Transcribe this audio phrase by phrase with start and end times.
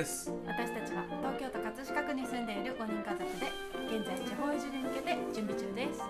[0.00, 0.32] です。
[0.46, 3.52] 私たちは東京都葛飾区に住んでいる5人家族で
[3.84, 6.00] 現在地方移住に向けて準備中です。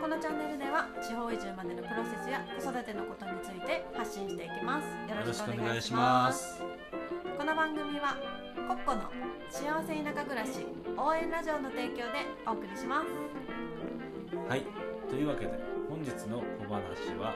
[0.00, 4.86] このチャンネルでは地方移住までのプロセスや子育てのことについて発信していきます。
[5.10, 6.62] よろしくお願いします。
[7.36, 8.14] この番組は
[8.70, 9.10] コッコの
[9.50, 10.62] 幸せ田舎暮らし
[10.96, 13.10] 応援ラジオの提供でお送りします。
[14.48, 14.62] はい。
[15.10, 15.58] というわけで
[15.90, 17.34] 本日の小話は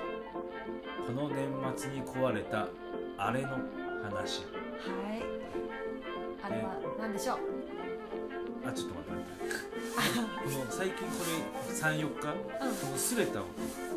[1.06, 2.68] この年末に壊れた
[3.18, 3.58] あれの
[4.04, 4.44] 話。
[4.44, 5.44] はい
[6.44, 7.38] あれは何でしょう？
[8.68, 9.24] あちょっと待って。
[10.44, 11.40] この最近これ
[11.72, 12.28] 34日、こ
[12.92, 13.44] のすべたを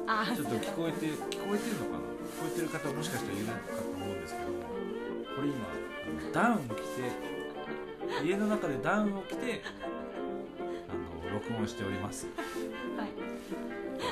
[0.08, 0.32] あ。
[0.34, 2.08] ちょっと聞こえて聞こえてるのかな？
[2.08, 5.76] 聞こえてる方もしかしたらいるかと思うんですけどこれ今あ
[6.24, 7.12] のダウン着て
[8.26, 9.62] 家の中でダウンを着て
[10.88, 10.94] あ
[11.28, 12.28] の録音しております。
[12.96, 13.10] はい。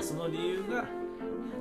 [0.03, 0.83] その理由が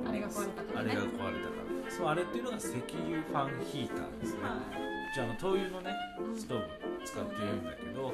[0.09, 0.91] あれが壊れたからね。
[0.91, 1.55] あれが壊れたか
[1.87, 1.91] ら。
[1.91, 4.43] そのあれっていうのが石油ファンヒーターですね。
[4.43, 6.35] はじゃああの灯油のねうん。
[6.35, 6.65] ストーブ
[7.05, 8.13] 使っているんだけど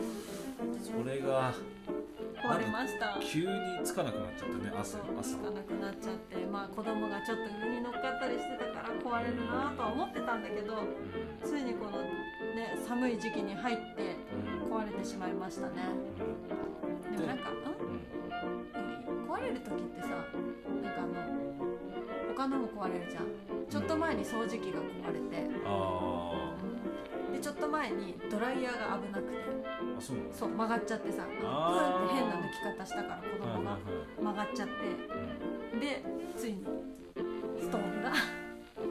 [0.82, 1.54] それが
[2.42, 3.18] 壊れました。
[3.22, 3.50] 急に
[3.84, 10.78] つかなくなっちゃったね朝朝つかなくなっちゃってまあ子供がちょっと上に乗っかったりしてたから壊れるなとは思ってたんだけどう
[11.44, 14.18] ついにこのね寒い時期に入ってん
[14.66, 14.74] うん。
[14.74, 15.84] 壊れてしまいましたね。
[17.12, 17.54] でもなんかん？
[17.54, 19.30] うん。
[19.30, 21.14] 壊れる時ってさなんかあの
[22.36, 23.26] 他のも壊れるじゃん。
[23.70, 25.48] ちょっと前に掃除機が壊れて。
[25.66, 26.61] あで
[27.42, 29.32] ちょっと前にドライヤーが危なくて。
[29.32, 30.34] ーあそうなの？
[30.34, 33.78] そう曲がっちゃってさプンあーって変な抜き方したから子供が
[34.22, 34.74] 曲がっちゃって。
[35.74, 35.80] うん。
[35.80, 36.04] で
[36.38, 36.64] ついに
[37.60, 38.88] ストーブがそう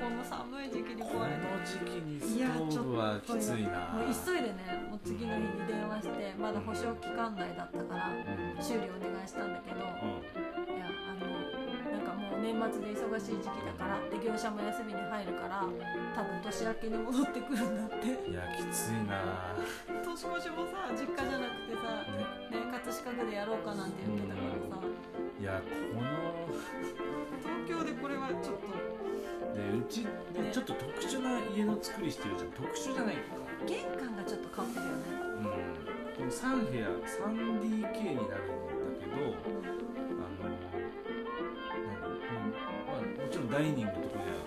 [0.00, 1.42] この寒い時期にこ壊れて。
[1.42, 2.38] の時期にス
[2.76, 3.92] トーブはきついな。
[3.96, 8.62] もう急いでねもう次の日に電話してまだ保証期間内だったからうん。
[8.62, 9.80] 修理お願いしたんだけど
[12.42, 15.62] 年末で忙しい時期だからで業者も休みに入るから
[16.10, 18.06] 多分年明けに戻ってくるんだって。
[18.06, 19.54] んいやきついな。
[20.02, 22.02] 年越しもさ実家じゃなくてさ
[22.50, 22.66] ね。
[22.66, 24.82] ね葛飾区でやろうかなんて言ってたからさ。
[25.38, 26.10] いやこの
[27.38, 28.74] 東京でこれはちょっと。
[29.54, 30.50] でうちね。
[30.50, 32.50] ちょっと特殊な家の作りしてるじゃん。
[32.50, 33.38] 特殊じゃないけど
[33.70, 35.04] 玄関がちょっと変わってるよね。
[35.38, 35.92] うん。
[36.18, 39.91] この3部屋 3DK になるんだけど
[43.52, 44.40] ダイニングとかには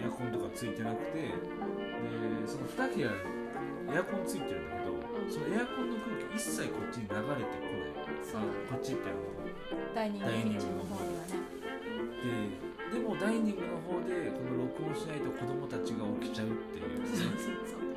[0.00, 1.34] エアコンとかついてなくてで
[2.46, 4.94] その2部屋エアコンついてるんだけど
[5.26, 7.92] そのエアコンの空気一切こっちに流れてこない。
[8.22, 9.18] こっちってあの
[9.94, 11.10] ダイニングの方に。
[11.18, 11.42] はね。
[12.92, 17.02] ででもダイニングの方でこの録音しないと子供たちが起きちゃうっていう。
[17.04, 17.90] そうそうそう。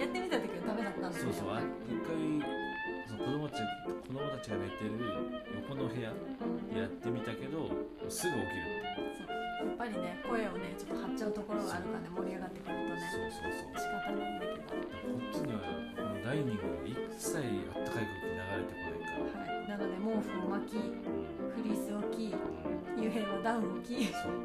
[0.00, 1.50] やってみた時はダメだったんだそうそう。
[1.54, 2.12] あやっ一回
[3.06, 4.92] その子供たち子供たちが寝てる
[5.62, 7.70] 横の部屋やってみたけど
[8.08, 8.77] すぐ起きる
[9.78, 13.78] ぱりね声をねちょっと張っちゃうところがあるからね盛り上がってくるとねそうそうそう。
[13.78, 14.74] 仕方ないんだけど。
[14.74, 15.62] こっちには
[15.94, 17.38] このダイニングに一切
[17.70, 19.70] あったかい空気流れてこないから、はい。
[19.70, 21.06] なので毛布を巻きうん
[21.54, 22.42] フリースを着う
[22.98, 24.42] ん幽閉はダウンを着そう。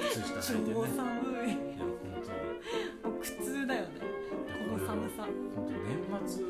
[0.00, 0.74] 靴下履いてね。
[0.74, 1.04] 超寒
[1.44, 1.52] い。
[1.52, 3.12] いや本当に。
[3.12, 4.00] もう苦痛だよね。
[4.00, 5.28] この寒さ。
[5.54, 6.44] 本当年末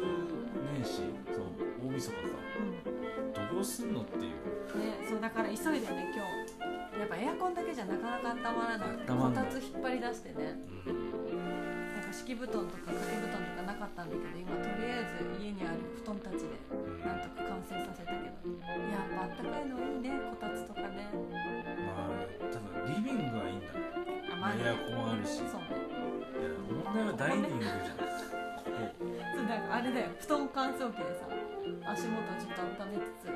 [0.73, 1.03] 年始
[1.35, 1.51] そう
[1.83, 2.39] 大晦日か。
[3.43, 3.57] うん。
[3.57, 4.57] どうすんのっていう。
[4.79, 6.56] ねそうだから急いでね今日
[8.17, 10.57] なかなか温まらなくてこたつ引っ張り出してね。
[10.87, 11.13] うん
[11.93, 18.57] なんか敷布団とか掛け布団とかなかったんだけど今とりあえず家にある布団たちでうんなんとか完成させたけど。
[18.57, 21.13] やっぱあったかいのいいねこたつとかね。
[21.13, 23.77] まあただリビングはいいんだ。
[24.33, 24.65] あまあね。
[24.65, 25.45] エアコンあるし。
[25.45, 25.69] そう。
[25.69, 28.01] ねいや問題はダイニングじゃん。
[28.01, 28.73] ここ
[29.37, 30.09] そうだからあれだよ。
[30.21, 31.29] 布団乾燥機でさ
[31.91, 33.29] 足元ちょっと温めつつ。
[33.29, 33.35] あ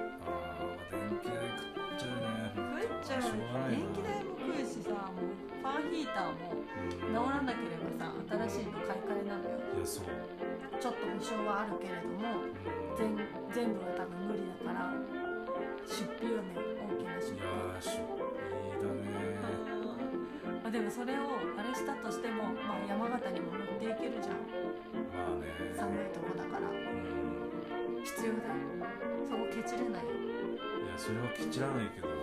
[0.57, 2.55] あ電気代食っちゃうね。
[2.55, 3.21] 食っちゃう。
[3.69, 4.20] 電気代
[4.71, 8.15] しさもうファンヒーターもうん治らなければさ
[8.47, 9.59] 新しいの買い替えなのよ。
[9.75, 10.07] いやそう、
[10.79, 12.55] ちょっと保証はあるけれどもうん、
[12.95, 13.19] 全
[13.51, 14.95] 全部は多分無理だから
[15.83, 18.15] 出費よね大きな出い費やー出費
[18.79, 19.11] だね。
[20.63, 24.47] まあでもそれをあれしたとしても、まあ、山形にも持っていけるじゃん。
[25.11, 25.51] まあね。
[25.75, 26.69] 寒いとこだから。
[26.71, 26.73] う
[27.99, 28.05] ん。
[28.05, 28.55] 必要だよ。
[29.27, 32.09] そこケチれないよ、いやそれはケチらないけど。
[32.09, 32.17] いや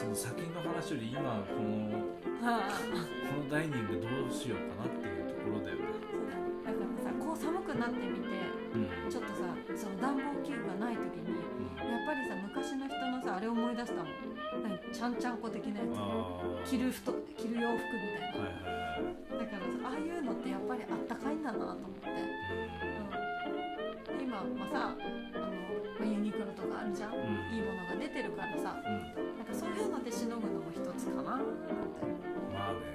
[0.00, 1.92] その先の話より今この
[2.40, 5.92] はあこのダイニングどうしようかなっていうところだよね。
[6.08, 6.24] そう
[6.64, 8.32] だからさこう寒くなってみて
[8.80, 9.44] うんちょっとさ
[9.76, 14.16] その暖房器具がない時にやっぱりさ昔の人のさあれを思い出したもん。
[14.64, 16.00] 何ちゃんちゃんこ的なやつ。
[16.64, 19.36] 着る服着る洋服みたいな、はいはいはい。
[19.36, 22.08] だからさああいうのってやっぱりあったかいんだなと思って、
[24.08, 25.60] うん、で今はさあの、
[26.70, 27.50] まあ、るじゃん、うん。
[27.50, 28.78] いいものが出てるからさ。
[28.78, 31.42] なんかそういうのでしのぐのも一つかな。
[32.54, 32.94] まあね。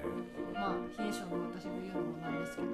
[0.55, 2.71] まあ冷え性の私が言うのもなんですけど。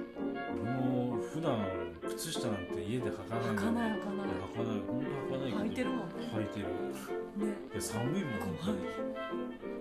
[0.62, 1.66] 俺も普段
[2.06, 4.30] 靴下なんて家で履かない履かない履かない。
[4.30, 4.78] 履かない。
[4.86, 6.30] 本当履かない履いてるもんね。
[6.30, 6.66] 履いてる。
[6.70, 7.50] ね。
[7.72, 8.38] いや寒いもん。
[8.38, 8.78] 怖い。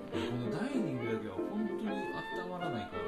[0.09, 3.05] このダイニングだけは本当に温まらないから。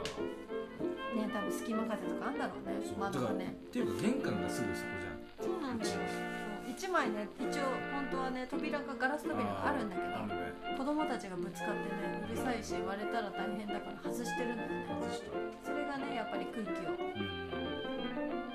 [1.14, 2.78] ね多分隙間風とかあんだろうね。
[2.98, 3.58] 窓がね。
[3.58, 5.50] っていうか玄関がすぐそこじゃん。
[5.50, 6.33] そうなんだよ
[6.76, 14.86] 一枚ね一応本当はね扉がガラス扉があるんだけどね子供たちがぶつかってねうるさいし割れたら大変だから外してるんだよね。
[14.90, 15.30] 外した
[15.64, 17.54] それがねやっぱり空気をうん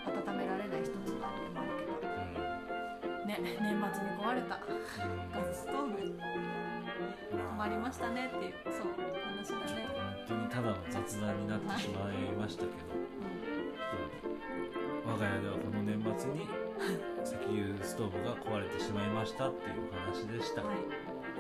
[0.09, 1.95] 温められない一つの理由もあるけど。
[2.03, 3.29] うん。
[3.29, 4.67] ね年末に壊れたガ
[5.55, 6.03] スストーブ。
[6.03, 6.19] うん
[7.59, 9.87] 困りましたねっていうそう話だね、
[10.29, 13.58] 本当にただの雑談になってしまいましたけど、う
[15.07, 16.45] 我が家ではこの年末に
[17.25, 20.77] 石油ストーブが壊れてしまいましたっていうお話でした、ん、はい。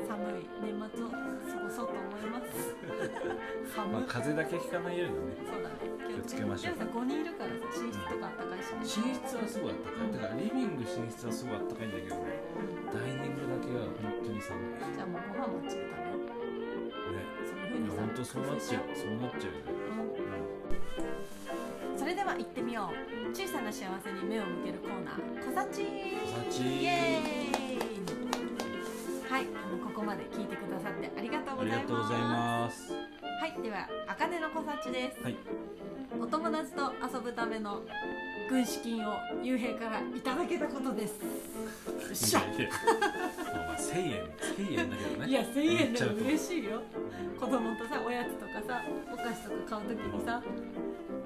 [0.09, 1.21] 寒い年末を過
[1.61, 2.73] ごそうと思います。
[3.77, 3.93] 寒。
[3.93, 5.77] い、まあ、風邪だけひかないようにねそうだね。
[6.09, 6.79] 気をつけましょう。
[6.81, 10.13] でもさ5人いるからさ寝室とかあったかいしね、寝室はすごいあったかい。
[10.13, 12.41] だからリビング寝室はすごいあったかいんだけどね
[12.89, 14.81] ダイニングだけは本当に寒い。
[14.81, 16.33] ねじゃあもうご飯もっちで食べよう。
[17.45, 18.97] そういうふうにさ本当そうなっちゃう。
[18.97, 19.78] そうなっちゃうよね
[22.09, 23.37] れでは行ってみよう。
[23.37, 25.85] 小さな幸せに目を向けるコーナー「こさち」
[26.25, 29.31] 小さちイエーイ。
[29.31, 31.77] はいあのここまで聞いてくださってありがとうあございます。
[31.77, 32.93] りがとうございます。
[32.95, 35.23] はいではあかねのこさちです。
[35.23, 35.37] はい。
[36.19, 37.83] お友達と遊ぶための
[38.49, 41.21] 軍資金を雄平からいただけたことです。
[41.21, 41.27] よ
[42.13, 42.47] っしゃま
[43.75, 44.25] あ1000円
[44.57, 45.29] 1000円だけどね。
[45.29, 46.83] いや1000円でも嬉しいよ。
[47.39, 50.43] 子供とさおやつとかさお菓子とか買う時にさ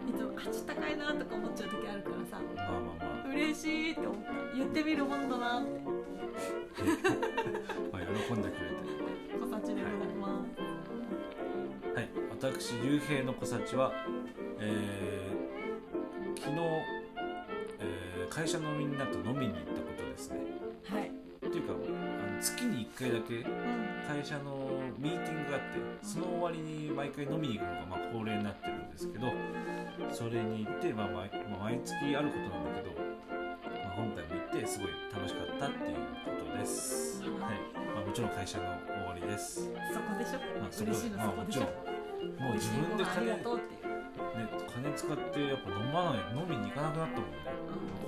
[0.09, 4.33] いつもあちょっと高いなとか思っちゃう時あるからさまあまあま嬉しいって思った。
[4.57, 5.69] 言ってみるもんだなって。
[6.79, 6.83] あ、
[7.93, 8.93] まあ、喜んでくれて。
[9.41, 10.29] 小さちでございま
[11.95, 13.93] はい、私竜兵の小幸は、
[14.59, 15.33] えー
[16.41, 17.02] 昨日、えー
[18.33, 20.41] 会社のみんなと飲みに行ったことですね。
[20.89, 21.11] すはい。
[21.45, 23.45] っていうかあの月に1回だけうん。
[24.09, 29.29] 会社のミーティングがあってその終わりに毎回飲みに行くのがまあ恒例になってるんですけど
[30.11, 32.97] それに行って、まあ毎まあ、毎月あることなんだけど、
[33.85, 37.21] まあ、今回も行ってすごい楽しかったっていうことです。
[37.21, 37.31] はい。
[37.95, 39.69] まあ、もちろん会社の終わりです。
[39.93, 41.69] そこでしょ、まあ、そこ嬉しいのまあもちろん。
[41.69, 42.03] そこでしょ
[42.41, 43.82] もう自分であ金
[44.93, 47.37] 金使ってやっぱ飲まない飲みに行かなくなったもんね。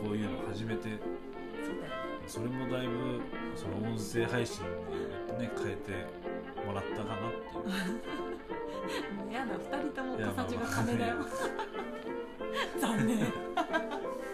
[0.02, 0.82] うん、こういうの始めて。
[0.82, 2.25] そうだよね。
[2.26, 3.20] それもだいぶ
[3.54, 4.64] その音声配信
[5.32, 5.92] にね変えて
[6.66, 7.64] もらったかなっていう。
[9.16, 10.46] もうやだ二人とも小がまあ
[10.84, 11.16] 金だよ。
[12.81, 13.19] 残念。
[13.19, 13.28] はい、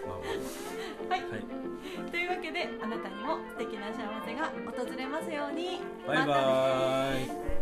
[0.07, 2.11] あはい。
[2.11, 5.81] というわけであなたにも素敵な幸せが訪れますように。
[6.05, 7.13] バイバ
[7.47, 7.60] イ